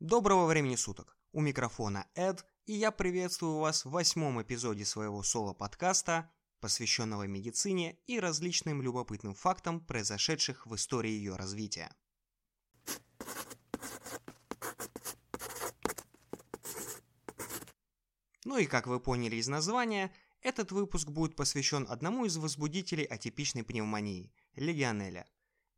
[0.00, 1.16] Доброго времени суток!
[1.32, 8.18] У микрофона Эд, и я приветствую вас в восьмом эпизоде своего соло-подкаста, посвященного медицине и
[8.18, 11.94] различным любопытным фактам, произошедших в истории ее развития.
[18.44, 23.62] Ну и как вы поняли из названия, этот выпуск будет посвящен одному из возбудителей атипичной
[23.62, 25.28] пневмонии– легионеля.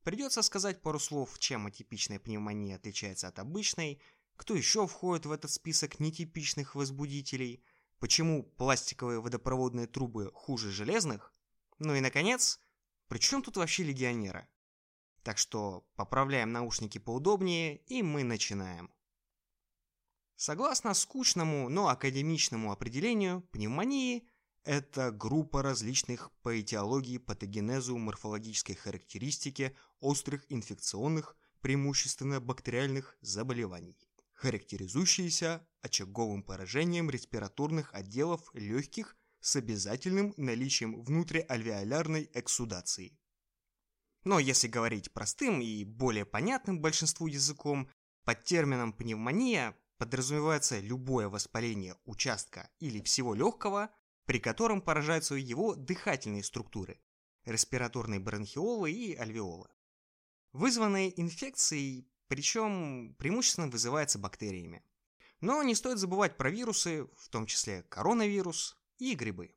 [0.06, 4.00] Придется сказать пару слов, чем атипичная пневмония отличается от обычной,
[4.36, 7.60] кто еще входит в этот список нетипичных возбудителей,
[7.98, 11.34] почему пластиковые водопроводные трубы хуже железных,
[11.80, 12.60] ну и, наконец,
[13.08, 14.46] при чем тут вообще легионеры?
[15.24, 18.94] Так что поправляем наушники поудобнее, и мы начинаем.
[20.36, 24.28] Согласно скучному, но академичному определению, пневмонии–
[24.66, 33.96] это группа различных по этиологии, патогенезу, морфологической характеристике острых инфекционных, преимущественно бактериальных заболеваний,
[34.34, 43.16] характеризующиеся очаговым поражением респираторных отделов легких с обязательным наличием внутриальвеолярной эксудации.
[44.24, 47.88] Но если говорить простым и более понятным большинству языком,
[48.24, 53.90] под термином пневмония подразумевается любое воспаление участка или всего легкого,
[54.26, 57.00] при котором поражаются его дыхательные структуры–
[57.44, 59.68] респираторные бронхиолы и альвеолы
[60.56, 64.82] вызванные инфекцией, причем преимущественно вызывается бактериями.
[65.40, 69.54] Но не стоит забывать про вирусы, в том числе коронавирус и грибы.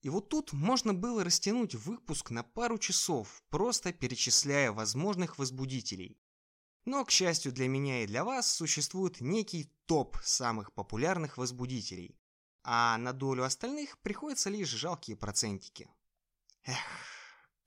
[0.00, 6.18] И вот тут можно было растянуть выпуск на пару часов, просто перечисляя возможных возбудителей.
[6.84, 12.18] Но, к счастью для меня и для вас, существует некий топ самых популярных возбудителей,
[12.62, 15.90] а на долю остальных приходятся лишь жалкие процентики.
[16.64, 16.78] Эх,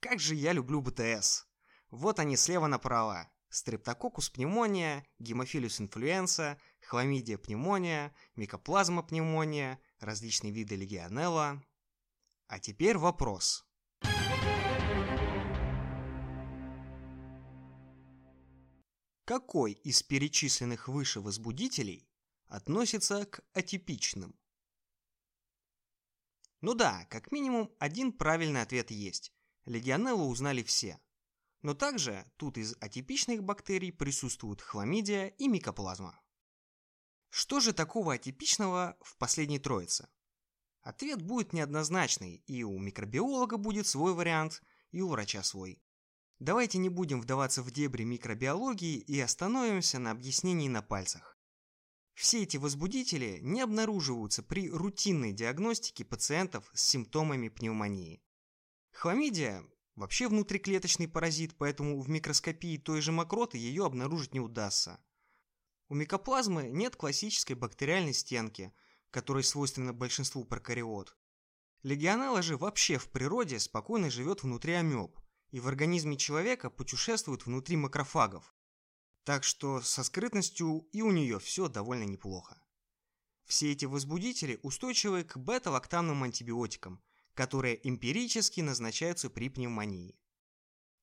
[0.00, 1.46] как же я люблю БТС!
[1.90, 3.30] Вот они слева направо.
[3.48, 11.62] Стрептококус пневмония, гемофилус инфлюенса, хламидия пневмония, микоплазма пневмония, различные виды легионелла.
[12.46, 13.66] А теперь вопрос.
[19.24, 22.08] Какой из перечисленных выше возбудителей
[22.48, 24.34] относится к атипичным?
[26.62, 29.34] Ну да, как минимум один правильный ответ есть.
[29.66, 30.98] Легионеллу узнали все–
[31.62, 36.20] но также тут из атипичных бактерий присутствуют хламидия и микоплазма.
[37.30, 40.08] Что же такого атипичного в последней троице?
[40.80, 45.80] Ответ будет неоднозначный, и у микробиолога будет свой вариант, и у врача свой.
[46.40, 51.31] Давайте не будем вдаваться в дебри микробиологии и остановимся на объяснении на пальцах.
[52.14, 58.22] Все эти возбудители не обнаруживаются при рутинной диагностике пациентов с симптомами пневмонии.
[58.92, 59.64] Хламидия
[59.94, 64.98] Вообще внутриклеточный паразит, поэтому в микроскопии той же мокроты ее обнаружить не удастся.
[65.88, 68.72] У микоплазмы нет классической бактериальной стенки,
[69.10, 71.14] которой свойственна большинству прокариот.
[71.82, 77.76] Легионелла же вообще в природе спокойно живет внутри амеб и в организме человека путешествует внутри
[77.76, 78.54] макрофагов.
[79.24, 82.60] Так что со скрытностью и у нее все довольно неплохо.
[83.44, 87.02] Все эти возбудители устойчивы к бета-лактамным антибиотикам–
[87.34, 90.18] которые эмпирически назначаются при пневмонии.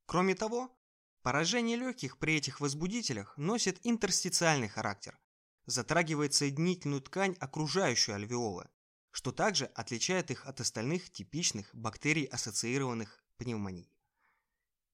[0.05, 0.77] Кроме того,
[1.21, 5.19] поражение легких при этих возбудителях носит интерстициальный характер,
[5.65, 8.69] затрагивает соединительную ткань, окружающую альвеолы,
[9.11, 13.91] что также отличает их от остальных типичных бактерий-ассоциированных пневмоний.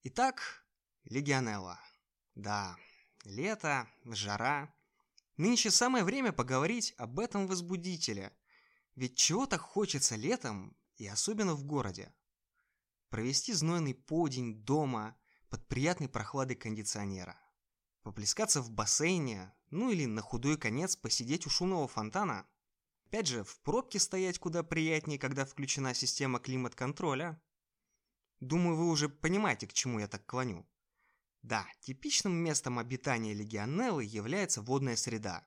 [0.04, 0.66] Итак,
[1.04, 1.80] легионелла.
[2.34, 2.76] Да,
[3.26, 4.72] лето, жара.
[5.36, 8.32] Нынче самое время поговорить об этом возбудителе.
[8.94, 12.14] Ведь чего-то хочется летом и особенно в городе.
[13.10, 15.16] Провести знойный полдень дома
[15.50, 17.38] под приятной прохладой кондиционера.
[18.02, 22.46] Поплескаться в бассейне, ну или на худой конец посидеть у шумного фонтана.
[23.06, 27.40] Опять же, в пробке стоять куда приятнее, когда включена система климат-контроля.
[28.40, 30.66] Думаю, вы уже понимаете, к чему я так клоню.
[31.46, 35.46] Да, типичным местом обитания легионеллы является водная среда.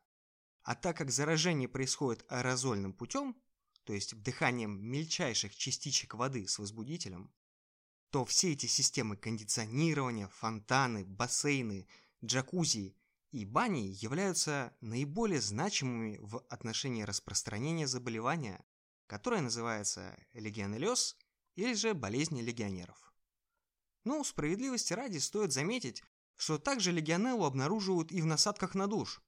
[0.64, 3.36] А так как заражение происходит аэрозольным путем,
[3.84, 7.34] то есть вдыханием мельчайших частичек воды с возбудителем,
[8.12, 11.86] то все эти системы кондиционирования, фонтаны, бассейны,
[12.24, 12.96] джакузи
[13.32, 18.66] и бани являются наиболее значимыми в отношении распространения заболевания,
[19.06, 21.18] которое называется легионеллез
[21.56, 23.09] или же болезнь легионеров.
[24.04, 26.04] Ну, справедливости ради стоит заметить,
[26.36, 29.22] что также легионеллу обнаруживают и в насадках на душ,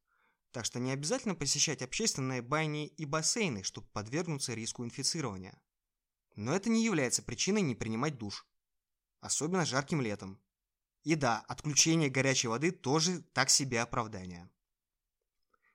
[0.51, 5.61] так что не обязательно посещать общественные байни и бассейны, чтобы подвергнуться риску инфицирования.
[6.35, 8.47] Но это не является причиной не принимать душ.
[9.19, 10.41] Особенно жарким летом.
[11.03, 14.49] И да, отключение горячей воды тоже так себе оправдание.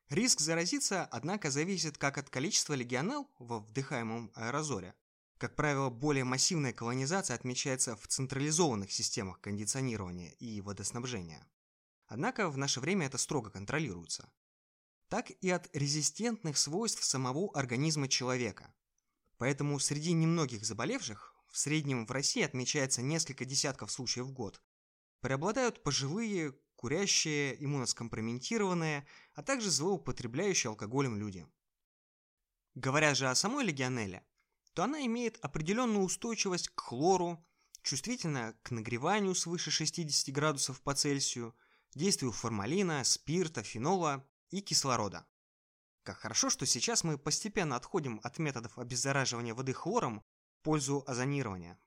[0.09, 4.95] Риск заразиться, однако, зависит как от количества легионелл во вдыхаемом аэрозоле.
[5.39, 11.47] Как правило, более массивная колонизация отмечается в централизованных системах кондиционирования и водоснабжения.
[12.07, 14.31] Однако в наше время это строго контролируется.
[15.09, 18.75] Так и от резистентных свойств самого организма человека.
[19.37, 24.63] Поэтому среди немногих заболевших, в среднем в России отмечается несколько десятков случаев в год,
[25.21, 31.47] преобладают пожилые, курящие, иммуноскомпрометированные, а также злоупотребляющие алкоголем люди.
[32.75, 34.25] Говоря же о самой легионелле,
[34.77, 37.43] то она имеет определенную устойчивость к хлору,
[37.81, 41.57] чувствительна к нагреванию свыше 60 градусов по Цельсию,
[41.95, 45.27] действию формалина, спирта, фенола и кислорода.
[46.03, 50.23] Как хорошо, что сейчас мы постепенно отходим от методов обеззараживания воды хлором
[50.59, 51.81] в пользу озонирования.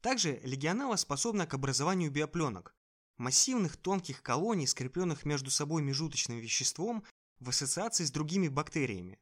[0.00, 2.76] Также легионелла способна к образованию биопленок,
[3.16, 7.02] массивных тонких колоний, скрепленных между собой межуточным веществом
[7.40, 9.18] в ассоциации с другими бактериями.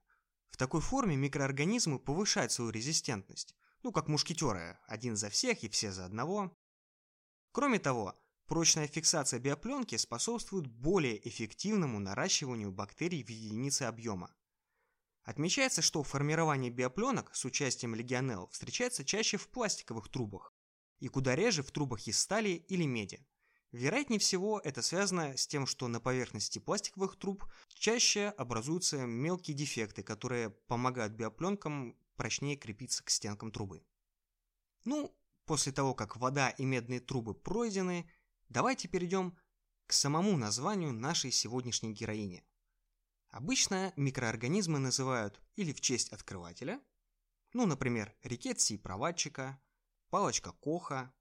[0.52, 5.90] В такой форме микроорганизмы повышают свою резистентность, ну как мушкетеры, один за всех и все
[5.90, 6.54] за одного.
[7.52, 8.14] Кроме того,
[8.46, 14.34] прочная фиксация биопленки способствует более эффективному наращиванию бактерий в единице объема.
[15.24, 20.54] Отмечается, что формирование биопленок с участием легионелл встречается чаще в пластиковых трубах
[20.98, 23.26] и куда реже в трубах из стали или меди.
[23.72, 30.02] Вероятнее всего, это связано с тем, что на поверхности пластиковых труб чаще образуются мелкие дефекты,
[30.02, 33.82] которые помогают биопленкам прочнее крепиться к стенкам трубы.
[34.84, 35.16] Ну,
[35.46, 38.10] после того, как вода и медные трубы пройдены,
[38.50, 39.38] давайте перейдем
[39.86, 42.44] к самому названию нашей сегодняшней героини.
[43.30, 46.78] Обычно микроорганизмы называют или в честь открывателя,
[47.54, 49.58] ну, например, рикетсии проводчика,
[50.10, 51.14] палочка Коха,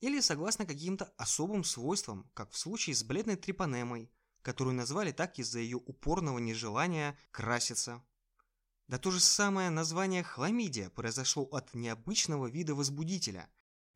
[0.00, 4.10] или согласно каким-то особым свойствам, как в случае с бледной трипанемой,
[4.42, 8.02] которую назвали так из-за ее упорного нежелания краситься.
[8.86, 13.50] Да то же самое название хламидия произошло от необычного вида возбудителя,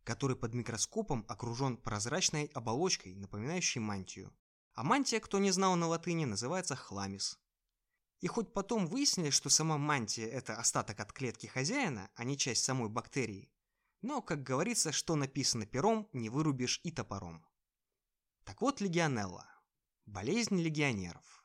[0.04, 4.34] который под микроскопом окружен прозрачной оболочкой, напоминающей мантию.
[4.74, 7.38] А мантия, кто не знал на латыни, называется хламис.
[8.20, 12.64] И хоть потом выяснили, что сама мантия– это остаток от клетки хозяина, а не часть
[12.64, 13.51] самой бактерии,
[14.02, 17.46] но, как говорится, что написано пером, не вырубишь и топором.
[18.44, 19.48] Так вот, легионелла.
[20.06, 21.44] Болезнь легионеров.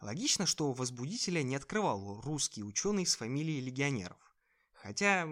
[0.00, 4.18] Логично, что возбудителя не открывал русский ученый с фамилией легионеров.
[4.72, 5.22] Хотя,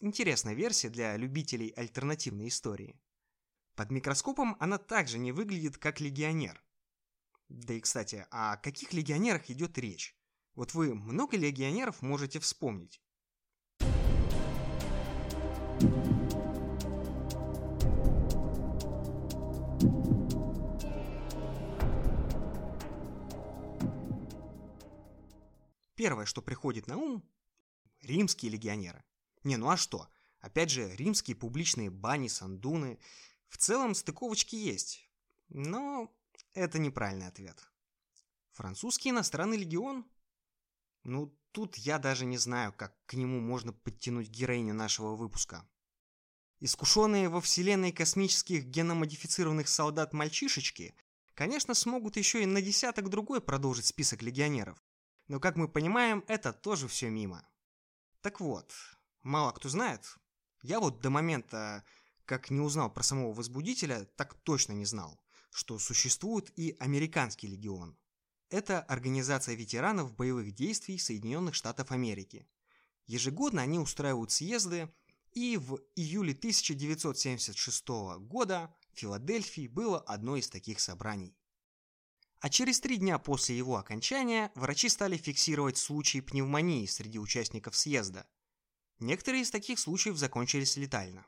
[0.00, 2.98] интересная версия для любителей альтернативной истории.
[3.74, 6.64] Под микроскопом она также не выглядит как легионер.
[7.48, 10.16] Да и, кстати, о каких легионерах идет речь?
[10.54, 13.02] Вот вы много легионеров можете вспомнить.
[26.02, 27.22] Первое, что приходит на ум–
[28.00, 29.04] римские легионеры.
[29.44, 30.08] Не, ну а что?
[30.40, 32.98] Опять же, римские публичные бани, сандуны.
[33.46, 35.08] В целом стыковочки есть.
[35.48, 36.12] Но
[36.54, 37.56] это неправильный ответ.
[38.50, 40.04] Французский иностранный легион?
[41.04, 45.64] Ну, тут я даже не знаю, как к нему можно подтянуть героиню нашего выпуска.
[46.58, 50.96] Искушенные во вселенной космических геномодифицированных солдат-мальчишечки,
[51.34, 54.82] конечно, смогут еще и на десяток другой продолжить список легионеров.
[55.32, 57.42] Но, как мы понимаем, это тоже все мимо.
[58.20, 58.70] Так вот,
[59.22, 60.18] мало кто знает,
[60.60, 61.84] я вот до момента,
[62.26, 65.18] как не узнал про самого возбудителя, так точно не знал,
[65.50, 67.96] что существует и американский легион.
[68.50, 72.46] Это организация ветеранов боевых действий Соединенных Штатов Америки.
[73.06, 74.92] Ежегодно они устраивают съезды,
[75.32, 81.34] и в июле 1976 года в Филадельфии было одно из таких собраний.
[82.42, 88.26] А через три дня после его окончания врачи стали фиксировать случаи пневмонии среди участников съезда.
[88.98, 91.24] Некоторые из таких случаев закончились летально.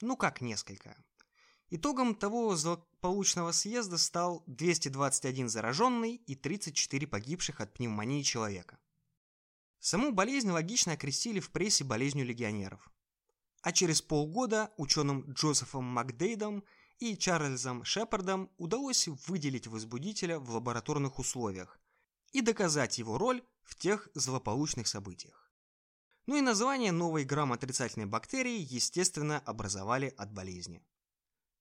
[0.00, 0.96] Ну как несколько.
[1.70, 8.78] Итогом того злополучного съезда стал 221 зараженный и 34 погибших от пневмонии человека.
[9.80, 12.92] Саму болезнь логично окрестили в прессе болезнью легионеров.
[13.62, 16.62] А через полгода ученым Джозефом Макдейдом
[16.98, 21.78] и Чарльзом Шепардом удалось выделить возбудителя в лабораторных условиях
[22.32, 25.52] и доказать его роль в тех злополучных событиях.
[26.26, 30.84] Ну и название новой грамм-отрицательной бактерии, естественно, образовали от болезни.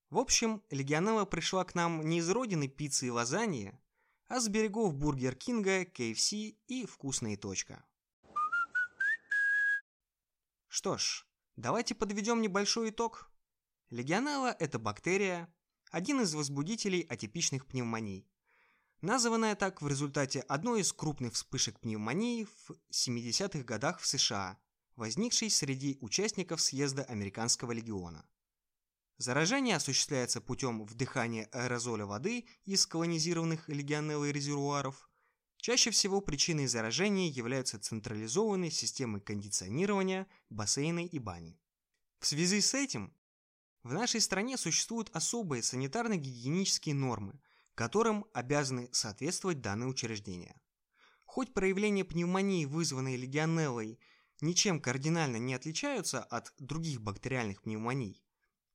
[0.09, 3.79] В общем, легионелла пришла к нам не из родины пиццы и лазаньи,
[4.27, 7.85] а с берегов Бургер Кинга, KFC и Вкусная точка.
[10.67, 11.25] Что ж,
[11.55, 13.31] давайте подведем небольшой итог.
[13.89, 15.47] Легионелла– это бактерия,
[15.91, 18.27] один из возбудителей атипичных пневмоний.
[18.99, 24.57] названная так в результате одной из крупных вспышек пневмонии в 70-х годах в США,
[24.97, 28.25] возникшей среди участников съезда Американского легиона.
[29.17, 35.09] Заражение осуществляется путем вдыхания аэрозоля воды из колонизированных легионеллой резервуаров.
[35.55, 41.57] Чаще всего причиной заражения являются централизованные системы кондиционирования, бассейны и бани.
[42.19, 43.13] В связи с этим
[43.87, 47.39] в нашей стране существуют особые санитарно-гигиенические нормы,
[47.73, 50.61] которым обязаны соответствовать данные учреждения.
[51.25, 53.99] Хоть проявления пневмонии, вызванные легионеллой,
[54.41, 58.21] ничем кардинально не отличаются от других бактериальных пневмоний,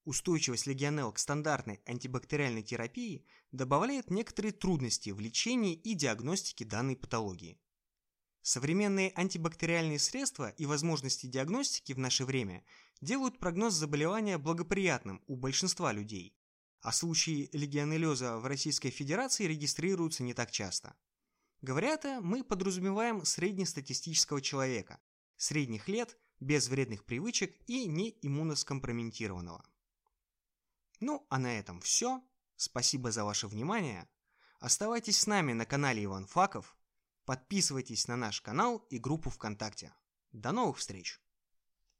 [0.04, 7.60] Устойчивость легионелл к стандартной антибактериальной терапии добавляет некоторые трудности в лечении и диагностике данной патологии.
[8.42, 12.64] Современные антибактериальные средства и возможности диагностики в наше время
[13.02, 16.34] делают прогноз заболевания благоприятным у большинства людей,
[16.80, 20.94] а случаи легионеллеза в Российской Федерации регистрируются не так часто.
[21.60, 25.00] Говоря это, мы подразумеваем среднестатистического человека,
[25.36, 29.64] средних лет, без вредных привычек и не иммуноскомпрометированного.
[30.98, 32.20] Ну, а на этом все.
[32.56, 34.08] Спасибо за ваше внимание.
[34.58, 36.76] Оставайтесь с нами на канале Иван Факов.
[37.24, 39.94] Подписывайтесь на наш канал и группу ВКонтакте.
[40.32, 41.21] До новых встреч!